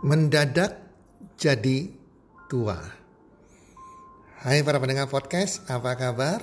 mendadak 0.00 0.80
jadi 1.36 1.92
tua. 2.48 2.80
Hai 4.40 4.64
para 4.64 4.80
pendengar 4.80 5.12
podcast, 5.12 5.60
apa 5.68 5.92
kabar? 5.92 6.40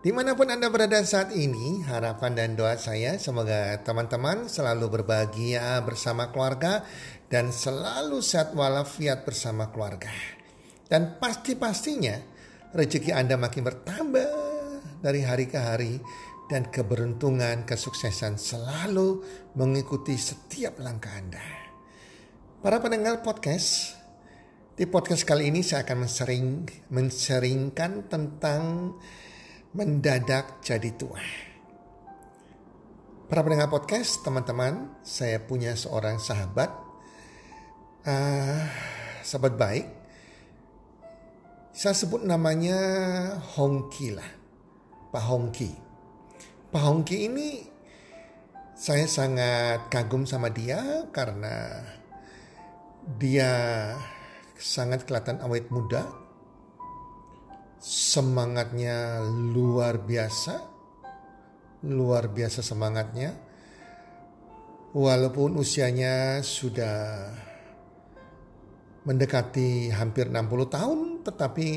Di 0.00 0.08
mana 0.16 0.32
pun 0.32 0.48
Anda 0.48 0.72
berada 0.72 0.96
saat 1.04 1.36
ini, 1.36 1.84
harapan 1.84 2.32
dan 2.32 2.56
doa 2.56 2.80
saya 2.80 3.20
semoga 3.20 3.76
teman-teman 3.84 4.48
selalu 4.48 4.96
berbahagia 4.96 5.76
bersama 5.84 6.32
keluarga 6.32 6.80
dan 7.28 7.52
selalu 7.52 8.24
sehat 8.24 8.56
walafiat 8.56 9.28
bersama 9.28 9.68
keluarga. 9.68 10.08
Dan 10.88 11.20
pasti-pastinya 11.20 12.16
rezeki 12.72 13.12
Anda 13.12 13.36
makin 13.36 13.60
bertambah 13.60 14.32
dari 15.04 15.20
hari 15.20 15.52
ke 15.52 15.60
hari 15.60 16.00
dan 16.48 16.72
keberuntungan, 16.72 17.68
kesuksesan 17.68 18.40
selalu 18.40 19.20
mengikuti 19.52 20.16
setiap 20.16 20.80
langkah 20.80 21.12
Anda. 21.12 21.69
Para 22.60 22.76
pendengar 22.76 23.24
podcast, 23.24 23.96
di 24.76 24.84
podcast 24.84 25.24
kali 25.24 25.48
ini 25.48 25.64
saya 25.64 25.80
akan 25.80 26.04
mensering, 26.04 26.68
menseringkan 26.92 28.04
tentang 28.04 28.92
mendadak 29.72 30.60
jadi 30.60 30.92
tua. 30.92 31.24
Para 33.32 33.40
pendengar 33.40 33.72
podcast, 33.72 34.20
teman-teman, 34.20 34.92
saya 35.00 35.40
punya 35.40 35.72
seorang 35.72 36.20
sahabat, 36.20 36.68
uh, 38.04 38.60
sahabat 39.24 39.56
baik. 39.56 39.86
Saya 41.72 41.96
sebut 41.96 42.28
namanya 42.28 42.76
Hongki 43.56 44.12
lah, 44.12 44.30
Pak 45.08 45.24
Hongki. 45.32 45.72
Pak 46.68 46.82
Hongki 46.84 47.24
ini 47.24 47.64
saya 48.76 49.08
sangat 49.08 49.88
kagum 49.88 50.28
sama 50.28 50.52
dia 50.52 51.08
karena 51.08 51.88
dia 53.18 53.50
sangat 54.54 55.08
kelihatan 55.08 55.40
awet 55.42 55.66
muda, 55.72 56.06
semangatnya 57.80 59.24
luar 59.24 60.04
biasa, 60.04 60.54
luar 61.88 62.30
biasa 62.30 62.60
semangatnya. 62.60 63.34
Walaupun 64.90 65.54
usianya 65.54 66.42
sudah 66.42 67.30
mendekati 69.06 69.88
hampir 69.94 70.26
60 70.28 70.66
tahun, 70.66 70.98
tetapi 71.22 71.68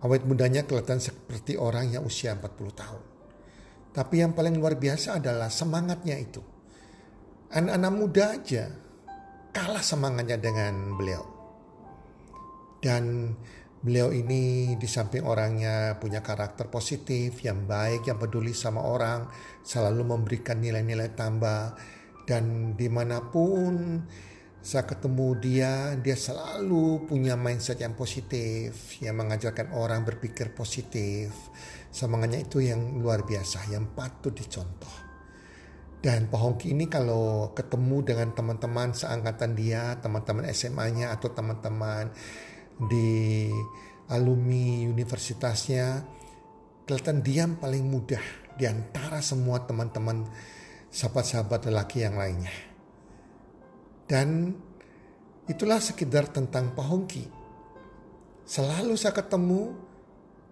awet 0.00 0.24
mudanya 0.24 0.64
kelihatan 0.64 0.98
seperti 0.98 1.60
orang 1.60 1.92
yang 1.92 2.02
usia 2.02 2.32
40 2.32 2.72
tahun. 2.72 3.04
Tapi 3.92 4.14
yang 4.24 4.32
paling 4.32 4.56
luar 4.56 4.80
biasa 4.80 5.20
adalah 5.20 5.52
semangatnya 5.52 6.16
itu. 6.16 6.40
Anak-anak 7.50 7.92
muda 7.92 8.24
aja 8.38 8.64
kalah 9.50 9.82
semangatnya 9.82 10.38
dengan 10.38 10.94
beliau. 10.94 11.26
Dan 12.80 13.34
beliau 13.80 14.08
ini 14.12 14.74
di 14.80 14.88
samping 14.88 15.24
orangnya 15.26 16.00
punya 16.00 16.24
karakter 16.24 16.72
positif, 16.72 17.44
yang 17.44 17.68
baik, 17.68 18.08
yang 18.08 18.16
peduli 18.16 18.56
sama 18.56 18.80
orang, 18.80 19.28
selalu 19.60 20.16
memberikan 20.16 20.62
nilai-nilai 20.62 21.12
tambah. 21.12 21.76
Dan 22.24 22.76
di 22.78 22.88
mana 22.88 23.20
pun 23.26 24.00
saya 24.60 24.84
ketemu 24.84 25.28
dia, 25.40 25.72
dia 25.96 26.12
selalu 26.12 27.08
punya 27.08 27.32
mindset 27.32 27.80
yang 27.80 27.96
positif, 27.96 29.00
yang 29.00 29.16
mengajarkan 29.16 29.72
orang 29.72 30.04
berpikir 30.04 30.52
positif. 30.52 31.32
Semangatnya 31.88 32.44
itu 32.44 32.60
yang 32.60 33.00
luar 33.00 33.24
biasa, 33.24 33.72
yang 33.72 33.88
patut 33.96 34.36
dicontoh. 34.36 34.99
Dan 36.00 36.32
Pak 36.32 36.40
Hongki 36.40 36.72
ini 36.72 36.88
kalau 36.88 37.52
ketemu 37.52 38.00
dengan 38.00 38.32
teman-teman 38.32 38.96
seangkatan 38.96 39.52
dia, 39.52 40.00
teman-teman 40.00 40.48
SMA-nya 40.48 41.12
atau 41.12 41.28
teman-teman 41.28 42.08
di 42.88 43.52
alumni 44.08 44.88
universitasnya, 44.88 46.00
kelihatan 46.88 47.20
diam 47.20 47.60
paling 47.60 47.84
mudah 47.84 48.24
di 48.56 48.64
antara 48.64 49.20
semua 49.20 49.60
teman-teman 49.68 50.24
sahabat-sahabat 50.88 51.68
lelaki 51.68 52.00
yang 52.00 52.16
lainnya. 52.16 52.52
Dan 54.08 54.56
itulah 55.52 55.84
sekedar 55.84 56.32
tentang 56.32 56.72
Pak 56.72 56.86
Hongki. 56.88 57.24
Selalu 58.48 58.96
saya 58.96 59.12
ketemu 59.12 59.89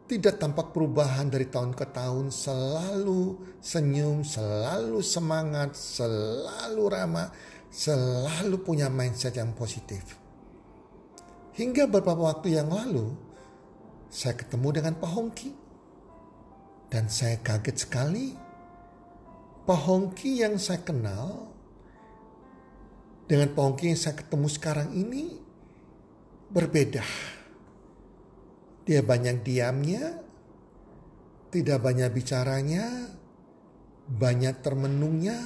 tidak 0.09 0.41
tampak 0.41 0.73
perubahan 0.73 1.29
dari 1.29 1.45
tahun 1.53 1.77
ke 1.77 1.93
tahun, 1.93 2.33
selalu 2.33 3.37
senyum, 3.61 4.25
selalu 4.25 5.05
semangat, 5.05 5.77
selalu 5.77 6.83
ramah, 6.89 7.29
selalu 7.69 8.57
punya 8.65 8.89
mindset 8.89 9.37
yang 9.37 9.53
positif. 9.53 10.17
Hingga 11.53 11.85
beberapa 11.93 12.33
waktu 12.33 12.57
yang 12.57 12.73
lalu, 12.73 13.13
saya 14.09 14.33
ketemu 14.33 14.81
dengan 14.81 14.97
Pak 14.97 15.11
Hongki. 15.13 15.51
Dan 16.89 17.13
saya 17.13 17.37
kaget 17.45 17.85
sekali, 17.85 18.33
Pak 19.69 19.81
Hongki 19.85 20.41
yang 20.41 20.57
saya 20.57 20.81
kenal, 20.81 21.53
dengan 23.29 23.53
Pak 23.53 23.61
Hongki 23.61 23.93
yang 23.93 24.01
saya 24.01 24.17
ketemu 24.17 24.49
sekarang 24.49 24.89
ini, 24.97 25.37
berbeda 26.49 27.05
dia 28.89 29.05
banyak 29.05 29.45
diamnya, 29.45 30.17
tidak 31.53 31.85
banyak 31.85 32.09
bicaranya, 32.09 33.13
banyak 34.09 34.65
termenungnya, 34.65 35.37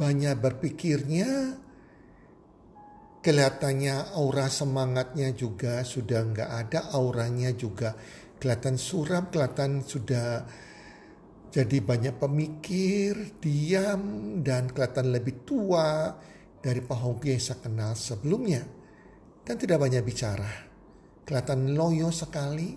banyak 0.00 0.32
berpikirnya. 0.40 1.60
Kelihatannya 3.20 4.16
aura 4.16 4.48
semangatnya 4.48 5.36
juga 5.36 5.84
sudah 5.84 6.24
nggak 6.24 6.50
ada, 6.64 6.88
auranya 6.96 7.52
juga 7.52 7.92
kelihatan 8.40 8.80
suram, 8.80 9.28
kelihatan 9.28 9.84
sudah 9.84 10.48
jadi 11.52 11.84
banyak 11.84 12.16
pemikir, 12.16 13.36
diam, 13.44 14.40
dan 14.40 14.72
kelihatan 14.72 15.12
lebih 15.12 15.44
tua 15.44 16.16
dari 16.64 16.80
Pak 16.80 17.20
yang 17.28 17.42
saya 17.44 17.60
kenal 17.60 17.92
sebelumnya. 17.92 18.64
Dan 19.44 19.60
tidak 19.60 19.84
banyak 19.84 20.00
bicara 20.00 20.67
kelihatan 21.28 21.76
loyo 21.76 22.08
sekali. 22.08 22.72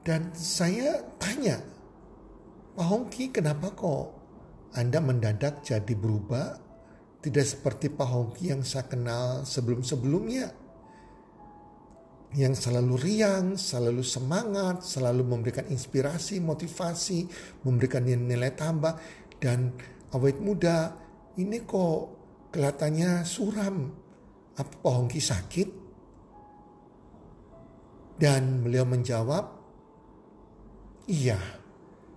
Dan 0.00 0.32
saya 0.32 1.04
tanya, 1.20 1.60
Pak 2.72 2.86
Hongki 2.88 3.28
kenapa 3.28 3.76
kok 3.76 4.16
Anda 4.72 5.04
mendadak 5.04 5.60
jadi 5.60 5.92
berubah? 5.92 6.56
Tidak 7.20 7.44
seperti 7.44 7.92
Pak 7.92 8.08
Hongki 8.08 8.54
yang 8.56 8.64
saya 8.64 8.88
kenal 8.88 9.44
sebelum-sebelumnya. 9.44 10.64
Yang 12.36 12.68
selalu 12.68 12.94
riang, 12.96 13.60
selalu 13.60 14.00
semangat, 14.00 14.86
selalu 14.86 15.26
memberikan 15.26 15.66
inspirasi, 15.68 16.40
motivasi, 16.40 17.28
memberikan 17.66 18.06
nilai 18.06 18.54
tambah. 18.56 18.96
Dan 19.36 19.74
awet 20.14 20.38
muda, 20.38 20.94
ini 21.36 21.66
kok 21.66 22.00
kelihatannya 22.54 23.26
suram. 23.26 23.90
Apa 24.56 24.72
Pak 24.80 24.92
Hongki 24.92 25.20
sakit? 25.20 25.85
Dan 28.16 28.64
beliau 28.64 28.88
menjawab, 28.88 29.44
"Iya, 31.04 31.36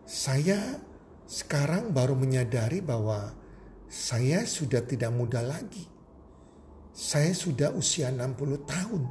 saya 0.07 0.79
sekarang 1.27 1.91
baru 1.91 2.15
menyadari 2.15 2.79
bahwa 2.79 3.35
saya 3.91 4.47
sudah 4.47 4.79
tidak 4.87 5.11
muda 5.11 5.43
lagi. 5.43 5.83
Saya 6.95 7.35
sudah 7.35 7.75
usia 7.75 8.07
60 8.15 8.63
tahun." 8.63 9.03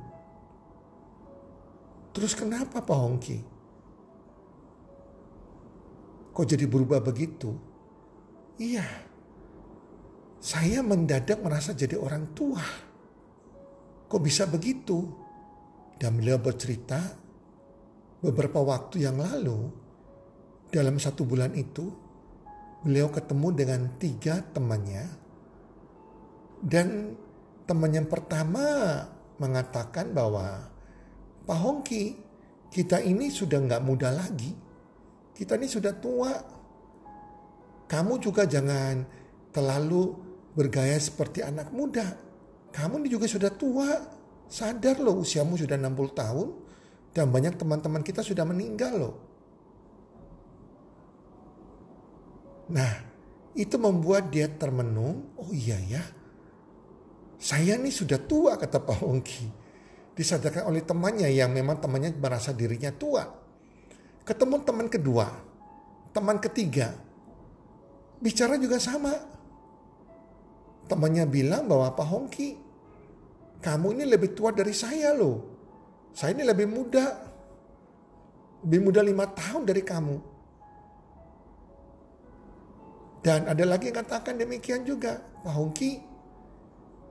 Terus 2.17 2.33
kenapa 2.33 2.81
Pak 2.81 2.99
Hongki? 2.99 3.39
Kok 6.33 6.47
jadi 6.49 6.65
berubah 6.65 7.05
begitu? 7.05 7.53
Iya, 8.59 8.87
saya 10.39 10.83
mendadak 10.83 11.43
merasa 11.43 11.75
jadi 11.75 11.99
orang 11.99 12.31
tua. 12.35 12.63
Kok 14.09 14.23
bisa 14.23 14.47
begitu? 14.47 15.28
Dan 15.99 16.23
beliau 16.23 16.39
bercerita 16.39 16.99
beberapa 18.23 18.63
waktu 18.63 19.03
yang 19.03 19.19
lalu 19.19 19.67
dalam 20.71 20.99
satu 20.99 21.27
bulan 21.27 21.55
itu 21.59 21.91
beliau 22.87 23.11
ketemu 23.11 23.49
dengan 23.55 23.81
tiga 23.99 24.39
temannya. 24.55 25.07
Dan 26.59 27.15
teman 27.67 27.91
yang 27.95 28.07
pertama 28.07 28.63
mengatakan 29.39 30.11
bahwa 30.15 30.71
Pak 31.47 31.59
Hongki 31.59 32.05
kita 32.69 33.03
ini 33.03 33.31
sudah 33.31 33.59
nggak 33.59 33.83
muda 33.83 34.15
lagi. 34.15 34.55
Kita 35.35 35.55
ini 35.55 35.67
sudah 35.71 35.95
tua. 35.99 36.33
Kamu 37.89 38.21
juga 38.21 38.45
jangan 38.45 39.01
terlalu 39.55 40.13
bergaya 40.53 40.99
seperti 40.99 41.41
anak 41.41 41.71
muda. 41.73 42.05
Kamu 42.75 43.01
ini 43.01 43.09
juga 43.09 43.25
sudah 43.31 43.49
tua 43.55 44.18
Sadar 44.49 44.97
loh 44.99 45.21
usiamu 45.21 45.61
sudah 45.61 45.77
60 45.77 45.93
tahun 46.17 46.49
dan 47.13 47.29
banyak 47.29 47.61
teman-teman 47.61 48.01
kita 48.01 48.25
sudah 48.25 48.49
meninggal 48.49 48.97
loh. 48.97 49.17
Nah, 52.69 52.93
itu 53.57 53.77
membuat 53.81 54.29
dia 54.29 54.49
termenung, 54.49 55.33
oh 55.41 55.53
iya 55.53 55.81
ya. 55.85 56.05
Saya 57.41 57.81
nih 57.81 57.93
sudah 57.93 58.21
tua 58.21 58.61
kata 58.61 58.81
Pak 58.83 59.05
Hongki. 59.05 59.45
Disadarkan 60.13 60.67
oleh 60.67 60.83
temannya 60.83 61.31
yang 61.31 61.55
memang 61.55 61.79
temannya 61.79 62.13
merasa 62.19 62.51
dirinya 62.51 62.91
tua. 62.91 63.25
Ketemu 64.27 64.57
teman 64.67 64.89
kedua, 64.91 65.27
teman 66.13 66.37
ketiga. 66.43 66.93
Bicara 68.19 68.59
juga 68.59 68.83
sama. 68.83 69.15
Temannya 70.91 71.25
bilang 71.31 71.71
bahwa 71.71 71.95
Pak 71.95 72.07
Hongki, 72.11 72.68
kamu 73.59 73.87
ini 73.99 74.05
lebih 74.07 74.39
tua 74.39 74.55
dari 74.55 74.71
saya 74.71 75.11
loh. 75.15 75.43
Saya 76.15 76.35
ini 76.35 76.47
lebih 76.47 76.67
muda. 76.71 77.07
Lebih 78.63 78.81
muda 78.83 79.01
lima 79.03 79.27
tahun 79.31 79.67
dari 79.67 79.83
kamu. 79.83 80.17
Dan 83.19 83.51
ada 83.51 83.65
lagi 83.67 83.91
yang 83.91 83.99
katakan 83.99 84.39
demikian 84.39 84.87
juga. 84.87 85.19
Pak 85.43 85.53
Hongki, 85.53 85.91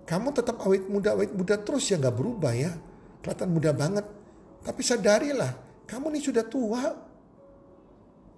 kamu 0.07 0.27
tetap 0.31 0.63
awet 0.63 0.87
muda, 0.87 1.19
awet 1.19 1.35
muda 1.35 1.59
terus 1.59 1.91
ya 1.91 1.99
nggak 1.99 2.15
berubah 2.15 2.55
ya. 2.55 2.71
Kelihatan 3.19 3.49
muda 3.51 3.71
banget. 3.75 4.05
Tapi 4.63 4.81
sadarilah, 4.83 5.83
kamu 5.83 6.15
ini 6.15 6.19
sudah 6.23 6.47
tua. 6.47 6.83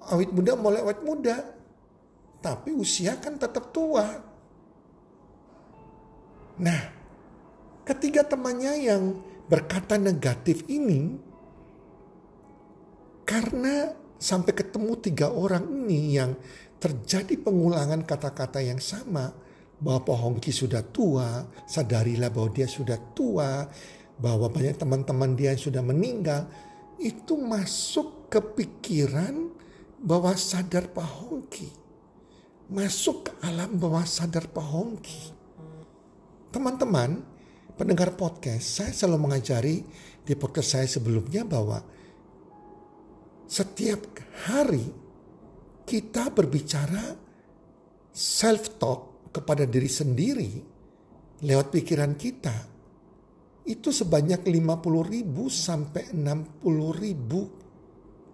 Awet 0.10 0.34
muda 0.34 0.58
mulai 0.58 0.82
awet 0.82 1.02
muda. 1.06 1.38
Tapi 2.42 2.74
usia 2.74 3.14
kan 3.22 3.38
tetap 3.38 3.70
tua. 3.70 4.06
Nah, 6.60 6.99
ketiga 7.90 8.22
temannya 8.22 8.86
yang 8.86 9.18
berkata 9.50 9.98
negatif 9.98 10.62
ini, 10.70 11.18
karena 13.26 13.98
sampai 14.22 14.54
ketemu 14.54 14.94
tiga 15.02 15.34
orang 15.34 15.66
ini 15.66 16.22
yang 16.22 16.38
terjadi 16.78 17.34
pengulangan 17.42 18.06
kata-kata 18.06 18.62
yang 18.62 18.78
sama, 18.78 19.34
bahwa 19.82 20.06
Pohongki 20.06 20.54
sudah 20.54 20.86
tua, 20.86 21.50
sadarilah 21.66 22.30
bahwa 22.30 22.50
dia 22.54 22.70
sudah 22.70 23.02
tua, 23.18 23.66
bahwa 24.22 24.52
banyak 24.52 24.78
teman-teman 24.78 25.34
dia 25.34 25.56
yang 25.58 25.64
sudah 25.66 25.82
meninggal, 25.82 26.46
itu 27.02 27.34
masuk 27.40 28.30
ke 28.30 28.38
pikiran 28.38 29.50
bahwa 29.98 30.36
sadar 30.38 30.92
Pohongki. 30.94 31.72
Masuk 32.70 33.26
ke 33.26 33.32
alam 33.42 33.82
bawah 33.82 34.06
sadar 34.06 34.46
Pohongki. 34.46 35.34
Teman-teman, 36.54 37.39
pendengar 37.80 38.12
podcast, 38.20 38.84
saya 38.84 38.92
selalu 38.92 39.32
mengajari 39.32 39.80
di 40.20 40.36
podcast 40.36 40.76
saya 40.76 40.88
sebelumnya 41.00 41.48
bahwa 41.48 41.80
setiap 43.48 44.20
hari 44.52 44.84
kita 45.88 46.28
berbicara 46.36 47.16
self-talk 48.12 49.32
kepada 49.32 49.64
diri 49.64 49.88
sendiri 49.88 50.52
lewat 51.40 51.72
pikiran 51.72 52.20
kita 52.20 52.68
itu 53.64 53.96
sebanyak 53.96 54.44
50 54.44 54.60
ribu 55.16 55.48
sampai 55.48 56.12
60 56.12 57.00
ribu 57.00 57.42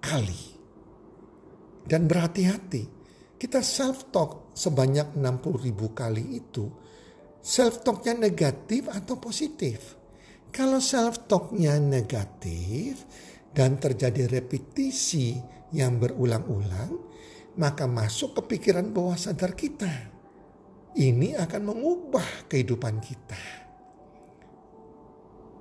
kali. 0.01 0.44
Dan 1.86 2.09
berhati-hati, 2.09 2.83
kita 3.38 3.62
self-talk 3.62 4.57
sebanyak 4.57 5.13
60 5.13 5.65
ribu 5.69 5.94
kali 5.94 6.33
itu, 6.33 6.65
self-talknya 7.45 8.18
negatif 8.18 8.89
atau 8.89 9.21
positif. 9.21 9.94
Kalau 10.50 10.81
self-talknya 10.81 11.77
negatif 11.77 13.06
dan 13.53 13.77
terjadi 13.77 14.25
repetisi 14.25 15.38
yang 15.69 16.01
berulang-ulang, 16.01 16.97
maka 17.62 17.86
masuk 17.86 18.42
ke 18.42 18.57
pikiran 18.57 18.89
bawah 18.89 19.19
sadar 19.19 19.53
kita 19.53 20.15
ini 20.95 21.36
akan 21.36 21.62
mengubah 21.75 22.47
kehidupan 22.47 23.03
kita. 23.03 23.42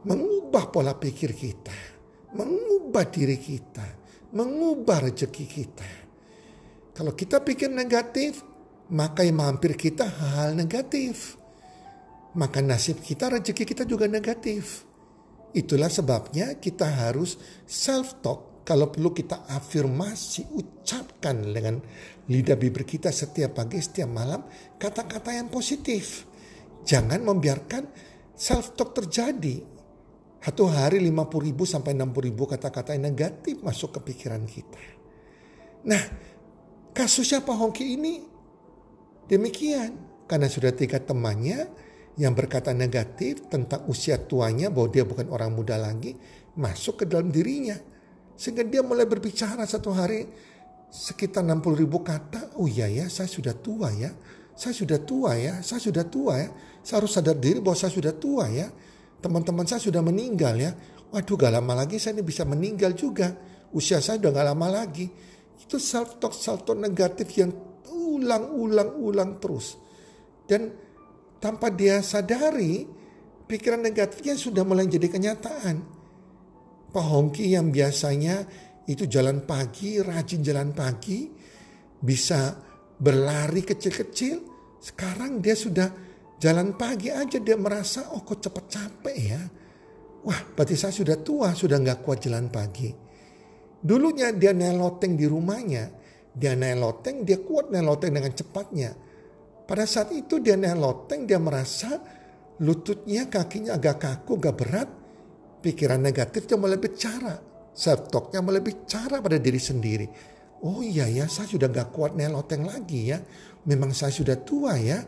Mengubah 0.06 0.70
pola 0.70 0.94
pikir 0.94 1.34
kita. 1.34 1.74
Mengubah 2.38 3.02
diri 3.10 3.34
kita. 3.34 3.82
Mengubah 4.30 5.10
rezeki 5.10 5.46
kita. 5.50 5.90
Kalau 6.94 7.18
kita 7.18 7.42
pikir 7.42 7.66
negatif, 7.66 8.46
maka 8.94 9.26
yang 9.26 9.42
mampir 9.42 9.74
kita 9.74 10.06
hal-hal 10.06 10.54
negatif. 10.54 11.34
Maka 12.34 12.58
nasib 12.58 12.98
kita, 12.98 13.30
rezeki 13.30 13.62
kita 13.62 13.82
juga 13.86 14.10
negatif. 14.10 14.82
Itulah 15.54 15.86
sebabnya 15.86 16.58
kita 16.58 16.90
harus 16.90 17.38
self-talk 17.62 18.54
kalau 18.64 18.88
perlu 18.88 19.12
kita 19.12 19.44
afirmasi, 19.44 20.50
ucapkan 20.56 21.36
dengan 21.52 21.78
lidah 22.26 22.56
bibir 22.56 22.88
kita 22.88 23.12
setiap 23.12 23.60
pagi, 23.60 23.76
setiap 23.78 24.08
malam, 24.08 24.40
kata-kata 24.80 25.36
yang 25.36 25.52
positif. 25.52 26.24
Jangan 26.82 27.20
membiarkan 27.20 27.84
self-talk 28.32 28.96
terjadi. 28.96 29.60
Satu 30.40 30.68
hari 30.68 31.00
50 31.00 31.44
ribu 31.44 31.64
sampai 31.64 31.96
60 31.96 32.28
ribu 32.28 32.44
kata-kata 32.48 32.96
yang 32.96 33.12
negatif 33.12 33.60
masuk 33.60 34.00
ke 34.00 34.12
pikiran 34.12 34.44
kita. 34.44 34.82
Nah, 35.84 36.02
kasusnya 36.96 37.44
Pak 37.44 37.56
Hongki 37.56 37.84
ini 37.96 38.24
demikian. 39.28 40.16
Karena 40.24 40.48
sudah 40.48 40.72
tiga 40.72 40.96
temannya 41.04 41.68
yang 42.14 42.32
berkata 42.34 42.70
negatif 42.70 43.50
tentang 43.50 43.86
usia 43.90 44.18
tuanya 44.22 44.70
bahwa 44.70 44.88
dia 44.90 45.02
bukan 45.02 45.26
orang 45.34 45.50
muda 45.50 45.74
lagi 45.74 46.14
masuk 46.54 47.02
ke 47.02 47.04
dalam 47.10 47.34
dirinya 47.34 47.74
sehingga 48.34 48.66
dia 48.66 48.82
mulai 48.82 49.06
berbicara 49.06 49.62
satu 49.66 49.90
hari 49.94 50.26
sekitar 50.90 51.42
60 51.42 51.82
ribu 51.82 52.02
kata. 52.02 52.58
Oh 52.58 52.70
iya 52.70 52.86
ya 52.86 53.06
saya 53.10 53.26
sudah 53.26 53.54
tua 53.54 53.90
ya. 53.94 54.10
Saya 54.54 54.74
sudah 54.74 54.98
tua 55.02 55.34
ya. 55.34 55.58
Saya 55.62 55.82
sudah 55.82 56.04
tua 56.06 56.38
ya. 56.38 56.48
Saya 56.82 57.02
harus 57.02 57.12
sadar 57.14 57.38
diri 57.38 57.58
bahwa 57.58 57.78
saya 57.78 57.90
sudah 57.94 58.14
tua 58.14 58.46
ya. 58.50 58.70
Teman-teman 59.18 59.66
saya 59.66 59.82
sudah 59.82 60.02
meninggal 60.02 60.54
ya. 60.58 60.70
Waduh 61.10 61.38
gak 61.38 61.54
lama 61.54 61.86
lagi 61.86 61.98
saya 61.98 62.18
ini 62.18 62.26
bisa 62.26 62.42
meninggal 62.46 62.94
juga. 62.94 63.34
Usia 63.74 63.98
saya 63.98 64.22
udah 64.22 64.30
gak 64.30 64.46
lama 64.54 64.66
lagi. 64.82 65.06
Itu 65.58 65.78
self-talk, 65.78 66.34
self-talk 66.34 66.78
negatif 66.78 67.30
yang 67.38 67.50
ulang-ulang-ulang 67.90 69.38
terus. 69.38 69.78
Dan 70.44 70.83
tanpa 71.44 71.68
dia 71.68 72.00
sadari, 72.00 72.88
pikiran 73.44 73.84
negatifnya 73.84 74.32
sudah 74.32 74.64
mulai 74.64 74.88
jadi 74.88 75.12
kenyataan. 75.12 75.76
Pak 76.88 77.04
Hongki 77.04 77.52
yang 77.52 77.68
biasanya 77.68 78.48
itu 78.88 79.04
jalan 79.04 79.44
pagi, 79.44 80.00
rajin 80.00 80.40
jalan 80.40 80.72
pagi, 80.72 81.28
bisa 82.00 82.56
berlari 82.96 83.60
kecil-kecil. 83.60 84.40
Sekarang 84.80 85.44
dia 85.44 85.52
sudah 85.52 85.92
jalan 86.40 86.72
pagi 86.80 87.12
aja 87.12 87.36
dia 87.36 87.60
merasa 87.60 88.08
oh 88.16 88.24
kok 88.24 88.40
cepat 88.40 88.64
capek 88.72 89.18
ya. 89.20 89.42
Wah 90.24 90.40
berarti 90.56 90.80
saya 90.80 90.96
sudah 90.96 91.20
tua, 91.20 91.52
sudah 91.52 91.76
nggak 91.76 92.00
kuat 92.00 92.24
jalan 92.24 92.48
pagi. 92.48 92.88
Dulunya 93.84 94.32
dia 94.32 94.56
neloteng 94.56 95.12
di 95.12 95.28
rumahnya, 95.28 95.92
dia 96.32 96.56
neloteng, 96.56 97.20
dia 97.28 97.36
kuat 97.36 97.68
neloteng 97.68 98.16
dengan 98.16 98.32
cepatnya. 98.32 99.03
Pada 99.64 99.88
saat 99.88 100.12
itu 100.12 100.40
dia 100.40 100.60
neloteng, 100.60 101.24
dia 101.24 101.40
merasa 101.40 101.96
lututnya, 102.60 103.26
kakinya 103.32 103.80
agak 103.80 103.96
kaku, 104.00 104.36
agak 104.36 104.54
berat 104.60 104.88
pikiran 105.64 106.04
negatifnya 106.04 106.60
mulai 106.60 106.76
bicara. 106.76 107.34
Self-talknya 107.74 108.44
mulai 108.44 108.60
bicara 108.60 109.24
pada 109.24 109.40
diri 109.40 109.58
sendiri. 109.58 110.06
Oh 110.64 110.84
iya 110.84 111.08
ya, 111.08 111.24
saya 111.26 111.48
sudah 111.48 111.68
gak 111.72 111.92
kuat 111.92 112.12
neloteng 112.16 112.68
lagi 112.68 113.10
ya. 113.10 113.18
Memang 113.64 113.96
saya 113.96 114.12
sudah 114.12 114.36
tua 114.44 114.76
ya. 114.76 115.00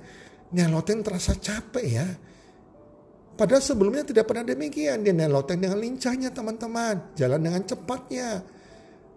Neloteng 0.53 1.05
terasa 1.05 1.37
capek 1.37 1.87
ya. 1.87 2.07
Padahal 3.37 3.61
sebelumnya 3.61 4.05
tidak 4.05 4.29
pernah 4.29 4.49
demikian. 4.49 5.05
Dia 5.05 5.13
neloteng 5.13 5.61
dengan 5.61 5.81
lincahnya 5.81 6.33
teman-teman. 6.33 7.17
Jalan 7.17 7.41
dengan 7.41 7.63
cepatnya. 7.65 8.41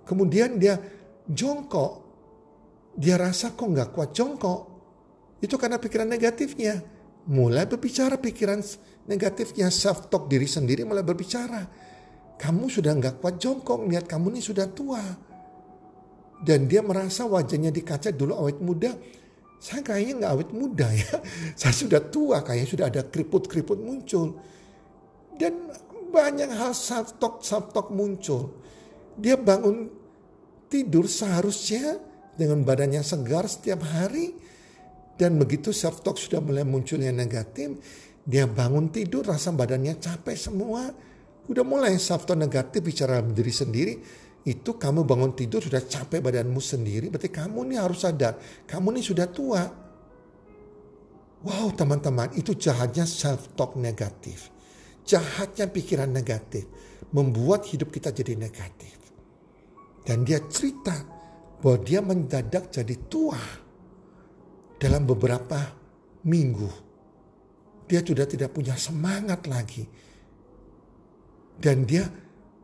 Kemudian 0.03 0.60
dia 0.60 0.79
jongkok. 1.27 2.08
Dia 3.00 3.15
rasa 3.19 3.55
kok 3.55 3.67
gak 3.72 3.91
kuat 3.96 4.12
jongkok. 4.15 4.78
Itu 5.39 5.55
karena 5.55 5.79
pikiran 5.79 6.08
negatifnya. 6.08 6.84
Mulai 7.29 7.67
berbicara 7.67 8.17
pikiran 8.17 8.60
negatifnya 9.05 9.67
self 9.74 10.08
talk 10.08 10.27
diri 10.27 10.48
sendiri 10.48 10.84
mulai 10.88 11.03
berbicara. 11.03 11.67
Kamu 12.39 12.72
sudah 12.72 12.96
nggak 12.96 13.19
kuat 13.19 13.36
jongkok, 13.36 13.84
lihat 13.84 14.08
kamu 14.08 14.31
ini 14.38 14.41
sudah 14.41 14.72
tua. 14.72 15.03
Dan 16.39 16.72
dia 16.72 16.79
merasa 16.79 17.27
wajahnya 17.27 17.67
di 17.67 17.84
kaca 17.84 18.15
dulu 18.15 18.31
awet 18.31 18.63
muda. 18.63 18.96
Saya 19.60 19.84
kayaknya 19.84 20.24
nggak 20.24 20.31
awet 20.39 20.50
muda 20.55 20.88
ya. 20.88 21.19
Saya 21.60 21.75
sudah 21.75 22.00
tua, 22.08 22.39
kayaknya 22.39 22.67
sudah 22.72 22.86
ada 22.88 23.01
keriput-keriput 23.03 23.79
muncul. 23.84 24.39
Dan 25.36 25.67
banyak 26.10 26.50
hal 26.55 26.72
self 26.72 27.19
talk 27.19 27.43
self 27.43 27.75
talk 27.75 27.91
muncul. 27.91 28.55
Dia 29.19 29.36
bangun 29.36 29.91
tidur 30.72 31.12
seharusnya 31.12 32.00
dengan 32.39 32.63
badannya 32.63 33.03
segar 33.03 33.51
setiap 33.51 33.84
hari. 33.84 34.31
Dan 35.19 35.35
begitu 35.35 35.75
self 35.75 35.99
talk 35.99 36.15
sudah 36.15 36.39
mulai 36.39 36.63
muncul 36.63 36.95
yang 36.95 37.19
negatif, 37.19 37.75
dia 38.23 38.47
bangun 38.47 38.88
tidur 38.88 39.27
rasa 39.27 39.51
badannya 39.51 39.99
capek 39.99 40.38
semua. 40.39 40.88
Udah 41.51 41.65
mulai 41.67 41.99
sabtu 41.99 42.39
negatif 42.39 42.79
bicara 42.79 43.19
diri 43.19 43.51
sendiri. 43.51 43.93
Itu 44.47 44.79
kamu 44.79 45.03
bangun 45.03 45.35
tidur 45.35 45.59
sudah 45.59 45.83
capek 45.83 46.23
badanmu 46.23 46.63
sendiri. 46.63 47.11
Berarti 47.11 47.27
kamu 47.27 47.67
ini 47.67 47.75
harus 47.75 48.07
sadar. 48.07 48.39
Kamu 48.63 48.95
ini 48.95 49.01
sudah 49.03 49.27
tua. 49.27 49.63
Wow 51.43 51.67
teman-teman 51.75 52.31
itu 52.39 52.55
jahatnya 52.55 53.03
self-talk 53.03 53.75
negatif. 53.75 54.47
Jahatnya 55.03 55.67
pikiran 55.67 56.07
negatif. 56.07 56.63
Membuat 57.11 57.67
hidup 57.67 57.91
kita 57.91 58.15
jadi 58.15 58.39
negatif. 58.39 58.95
Dan 60.07 60.23
dia 60.23 60.39
cerita 60.47 60.95
bahwa 61.59 61.77
dia 61.83 61.99
mendadak 61.99 62.71
jadi 62.71 62.95
tua 63.11 63.67
dalam 64.79 65.03
beberapa 65.03 65.59
minggu. 66.24 66.71
Dia 67.86 68.00
sudah 68.00 68.25
tidak 68.25 68.55
punya 68.55 68.79
semangat 68.79 69.45
lagi. 69.45 69.83
Dan 71.59 71.83
dia 71.83 72.07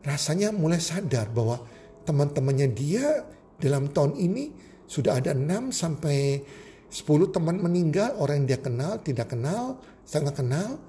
rasanya 0.00 0.54
mulai 0.54 0.80
sadar 0.80 1.28
bahwa 1.28 1.60
teman-temannya 2.08 2.68
dia 2.72 3.26
dalam 3.60 3.92
tahun 3.92 4.16
ini 4.16 4.44
sudah 4.88 5.20
ada 5.20 5.36
6 5.36 5.74
sampai 5.74 6.40
10 6.88 7.34
teman 7.34 7.60
meninggal, 7.60 8.16
orang 8.16 8.46
yang 8.46 8.56
dia 8.56 8.60
kenal, 8.62 8.96
tidak 9.02 9.34
kenal, 9.34 9.82
sangat 10.06 10.38
kenal. 10.38 10.80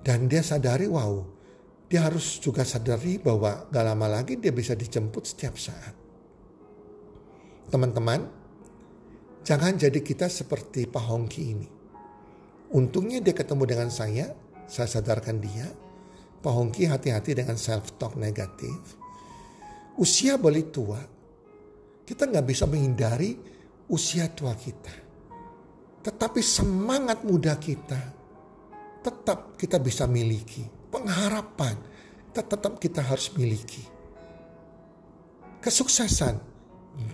Dan 0.00 0.32
dia 0.32 0.40
sadari, 0.40 0.88
wow, 0.88 1.20
dia 1.90 2.08
harus 2.08 2.40
juga 2.40 2.64
sadari 2.64 3.20
bahwa 3.20 3.68
gak 3.68 3.84
lama 3.84 4.06
lagi 4.08 4.40
dia 4.40 4.54
bisa 4.54 4.72
dijemput 4.72 5.28
setiap 5.28 5.60
saat. 5.60 5.92
Teman-teman, 7.68 8.39
jangan 9.46 9.76
jadi 9.76 10.00
kita 10.00 10.26
seperti 10.26 10.88
Pak 10.88 11.04
Hongki 11.04 11.42
ini. 11.42 11.68
Untungnya 12.70 13.18
dia 13.18 13.34
ketemu 13.34 13.64
dengan 13.66 13.90
saya, 13.90 14.30
saya 14.70 14.88
sadarkan 14.88 15.42
dia. 15.42 15.66
Pak 16.40 16.52
Hongki 16.52 16.88
hati-hati 16.88 17.36
dengan 17.36 17.58
self-talk 17.60 18.16
negatif. 18.16 18.96
Usia 20.00 20.40
boleh 20.40 20.64
tua, 20.72 21.00
kita 22.06 22.24
nggak 22.24 22.46
bisa 22.46 22.64
menghindari 22.64 23.36
usia 23.92 24.30
tua 24.32 24.56
kita 24.56 25.10
tetapi 26.00 26.40
semangat 26.40 27.20
muda 27.28 27.60
kita 27.60 28.00
tetap 29.04 29.56
kita 29.56 29.76
bisa 29.80 30.08
miliki. 30.08 30.64
Pengharapan 30.90 31.76
tetap 32.34 32.80
kita 32.80 33.04
harus 33.04 33.30
miliki. 33.36 33.84
Kesuksesan 35.60 36.34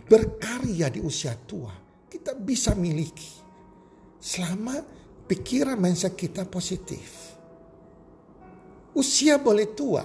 berkarya 0.06 0.88
di 0.88 1.02
usia 1.02 1.34
tua 1.34 1.74
kita 2.06 2.34
bisa 2.38 2.72
miliki. 2.74 3.44
Selama 4.18 4.78
pikiran 5.26 5.78
mindset 5.78 6.14
kita 6.14 6.46
positif. 6.46 7.34
Usia 8.96 9.36
boleh 9.36 9.76
tua, 9.76 10.02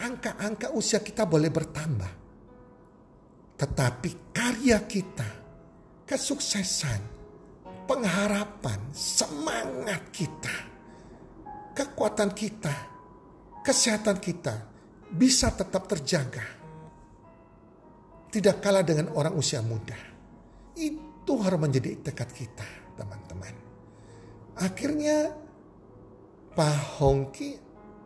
angka-angka 0.00 0.74
usia 0.74 0.98
kita 0.98 1.28
boleh 1.28 1.52
bertambah. 1.52 2.12
Tetapi 3.54 4.34
karya 4.34 4.82
kita, 4.82 5.28
kesuksesan, 6.02 7.00
pengharapan, 7.86 8.90
semangat 8.90 10.10
kita, 10.10 10.56
kekuatan 11.70 12.34
kita, 12.34 12.74
kesehatan 13.62 14.18
kita 14.18 14.54
bisa 15.14 15.54
tetap 15.54 15.86
terjaga. 15.86 16.42
Tidak 18.34 18.58
kalah 18.58 18.82
dengan 18.82 19.14
orang 19.14 19.38
usia 19.38 19.62
muda. 19.62 20.13
Itu 20.74 21.40
harus 21.40 21.60
menjadi 21.60 21.98
tekad 22.02 22.30
kita, 22.34 22.66
teman-teman. 22.98 23.54
Akhirnya 24.58 25.34
Pak 26.54 27.02
Hongki 27.02 27.58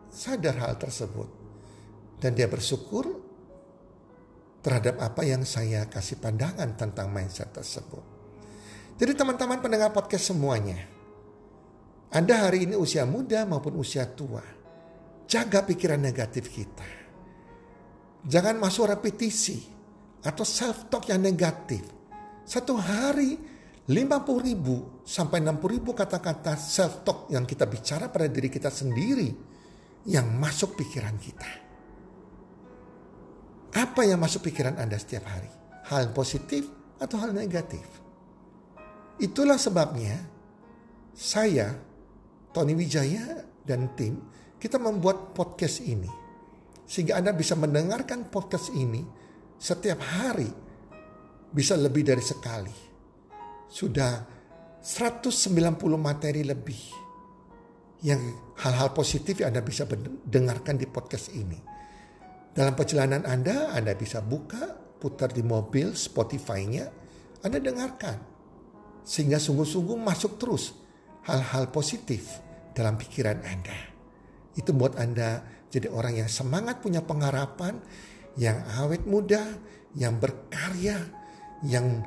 sadar 0.09 0.57
hal 0.57 0.73
tersebut. 0.81 1.29
Dan 2.19 2.35
dia 2.35 2.51
bersyukur 2.51 3.07
terhadap 4.59 4.99
apa 4.99 5.23
yang 5.23 5.47
saya 5.47 5.87
kasih 5.87 6.19
pandangan 6.19 6.75
tentang 6.75 7.07
mindset 7.13 7.55
tersebut. 7.55 8.03
Jadi 8.99 9.15
teman-teman 9.15 9.63
pendengar 9.63 9.95
podcast 9.95 10.35
semuanya. 10.35 10.83
Anda 12.11 12.49
hari 12.49 12.67
ini 12.67 12.75
usia 12.75 13.07
muda 13.07 13.47
maupun 13.47 13.79
usia 13.79 14.03
tua. 14.03 14.43
Jaga 15.29 15.63
pikiran 15.63 16.01
negatif 16.01 16.51
kita. 16.51 16.89
Jangan 18.25 18.59
masuk 18.59 18.91
repetisi 18.91 19.63
atau 20.19 20.43
self-talk 20.43 21.07
yang 21.07 21.23
negatif. 21.23 21.98
Satu 22.49 22.81
hari 22.81 23.37
50 23.85 24.41
ribu 24.41 25.05
sampai 25.05 25.37
60 25.37 25.69
ribu 25.69 25.93
kata-kata 25.93 26.57
self-talk 26.57 27.29
yang 27.29 27.45
kita 27.45 27.69
bicara 27.69 28.09
pada 28.09 28.25
diri 28.25 28.49
kita 28.49 28.73
sendiri 28.73 29.29
yang 30.09 30.33
masuk 30.33 30.73
pikiran 30.73 31.13
kita. 31.21 31.45
Apa 33.77 34.01
yang 34.01 34.17
masuk 34.17 34.49
pikiran 34.49 34.81
Anda 34.81 34.97
setiap 34.97 35.29
hari? 35.29 35.53
Hal 35.93 36.09
positif 36.09 36.65
atau 36.97 37.21
hal 37.21 37.37
negatif? 37.37 37.85
Itulah 39.21 39.61
sebabnya 39.61 40.17
saya, 41.13 41.77
Tony 42.49 42.73
Wijaya 42.73 43.45
dan 43.61 43.93
tim, 43.93 44.25
kita 44.57 44.81
membuat 44.81 45.37
podcast 45.37 45.85
ini. 45.85 46.09
Sehingga 46.89 47.21
Anda 47.21 47.29
bisa 47.29 47.53
mendengarkan 47.53 48.25
podcast 48.33 48.73
ini 48.73 49.05
setiap 49.61 50.01
hari. 50.01 50.68
Bisa 51.49 51.73
lebih 51.77 52.05
dari 52.05 52.21
sekali. 52.21 52.75
Sudah 53.69 54.21
190 54.81 55.77
materi 55.99 56.45
lebih. 56.45 56.81
Yang 57.99 58.21
hal-hal 58.63 58.95
positif 58.95 59.43
yang 59.43 59.51
Anda 59.51 59.65
bisa 59.65 59.83
dengarkan 60.23 60.79
di 60.79 60.87
podcast 60.87 61.35
ini. 61.35 61.59
Dalam 62.55 62.73
perjalanan 62.73 63.27
Anda, 63.27 63.75
Anda 63.75 63.91
bisa 63.93 64.23
buka, 64.23 64.71
putar 64.99 65.35
di 65.35 65.43
mobil, 65.43 65.91
Spotify-nya, 65.95 66.87
Anda 67.43 67.59
dengarkan 67.59 68.39
sehingga 69.09 69.41
sungguh-sungguh 69.41 69.97
masuk 69.97 70.37
terus 70.37 70.77
hal-hal 71.25 71.73
positif 71.73 72.37
dalam 72.77 72.93
pikiran 72.93 73.41
Anda. 73.41 73.79
Itu 74.53 74.77
buat 74.77 75.01
Anda 75.01 75.41
jadi 75.73 75.89
orang 75.89 76.21
yang 76.21 76.29
semangat 76.29 76.81
punya 76.85 77.01
pengharapan, 77.01 77.81
yang 78.37 78.61
awet 78.77 79.09
muda, 79.09 79.41
yang 79.97 80.21
berkarya, 80.21 80.97
yang 81.65 82.03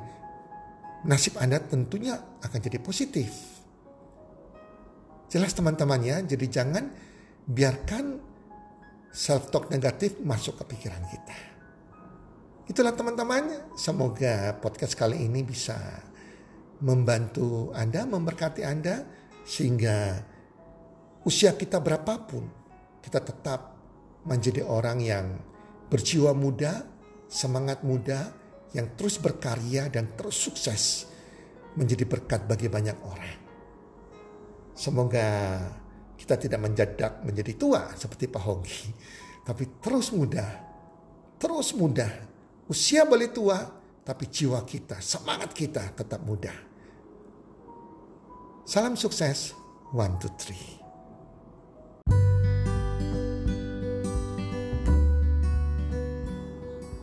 nasib 1.03 1.37
Anda 1.37 1.59
tentunya 1.59 2.15
akan 2.41 2.59
jadi 2.59 2.79
positif. 2.79 3.31
Jelas 5.29 5.53
teman-temannya, 5.57 6.29
jadi 6.29 6.45
jangan 6.45 6.93
biarkan 7.49 8.21
self-talk 9.13 9.69
negatif 9.69 10.21
masuk 10.21 10.61
ke 10.61 10.77
pikiran 10.77 11.03
kita. 11.09 11.37
Itulah 12.69 12.95
teman-teman, 12.95 13.75
semoga 13.75 14.55
podcast 14.57 14.95
kali 14.95 15.25
ini 15.25 15.43
bisa 15.43 15.75
membantu 16.79 17.75
Anda, 17.75 18.07
memberkati 18.07 18.61
Anda, 18.63 19.03
sehingga 19.43 20.23
usia 21.27 21.53
kita 21.59 21.83
berapapun, 21.83 22.47
kita 23.03 23.19
tetap 23.19 23.75
menjadi 24.23 24.63
orang 24.63 25.03
yang 25.03 25.27
berjiwa 25.91 26.31
muda, 26.31 26.87
semangat 27.27 27.83
muda, 27.83 28.42
yang 28.73 28.97
terus 28.97 29.21
berkarya 29.21 29.87
dan 29.87 30.17
terus 30.17 30.37
sukses 30.37 31.07
menjadi 31.77 32.05
berkat 32.05 32.45
bagi 32.49 32.69
banyak 32.69 32.97
orang. 33.05 33.37
Semoga 34.73 35.29
kita 36.17 36.35
tidak 36.37 36.59
menjadak 36.61 37.21
menjadi 37.21 37.53
tua 37.53 37.93
seperti 37.93 38.25
Pak 38.29 38.41
Hongki, 38.41 38.85
tapi 39.45 39.77
terus 39.77 40.09
muda, 40.09 40.45
terus 41.37 41.77
muda. 41.77 42.09
Usia 42.65 43.05
boleh 43.05 43.29
tua, 43.29 43.59
tapi 44.01 44.25
jiwa 44.31 44.65
kita, 44.65 44.97
semangat 45.03 45.53
kita 45.53 45.93
tetap 45.93 46.23
muda. 46.25 46.53
Salam 48.63 48.95
sukses, 48.95 49.51
one, 49.91 50.15
two, 50.17 50.31
three. 50.39 50.82